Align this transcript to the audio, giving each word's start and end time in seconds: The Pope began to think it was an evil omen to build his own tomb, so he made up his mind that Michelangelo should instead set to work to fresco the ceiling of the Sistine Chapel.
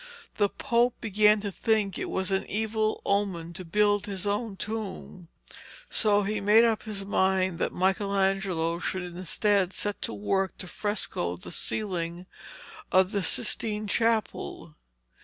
The 0.37 0.49
Pope 0.49 0.99
began 0.99 1.41
to 1.41 1.51
think 1.51 1.99
it 1.99 2.09
was 2.09 2.31
an 2.31 2.43
evil 2.47 3.03
omen 3.05 3.53
to 3.53 3.63
build 3.63 4.07
his 4.07 4.25
own 4.25 4.55
tomb, 4.55 5.27
so 5.91 6.23
he 6.23 6.41
made 6.41 6.63
up 6.65 6.81
his 6.81 7.05
mind 7.05 7.59
that 7.59 7.71
Michelangelo 7.71 8.79
should 8.79 9.03
instead 9.03 9.73
set 9.73 10.01
to 10.01 10.13
work 10.15 10.57
to 10.57 10.65
fresco 10.65 11.35
the 11.37 11.51
ceiling 11.51 12.25
of 12.91 13.11
the 13.11 13.21
Sistine 13.21 13.85
Chapel. 13.85 14.75